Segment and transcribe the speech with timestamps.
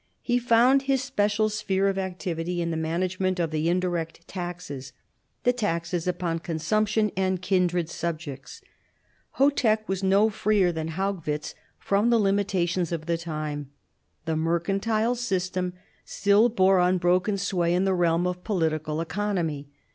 [0.23, 4.93] He found his special sphere of activity in the management of the indirect taxes,
[5.43, 8.61] the to* xes upon consumption and kindred subjects.
[9.37, 13.69] Chotek was n0 freer than Haugwitz from the limitations of the time;
[14.25, 15.73] ti, e mercantile system
[16.03, 19.67] still bore unbroken sway in the reuj m f political economy.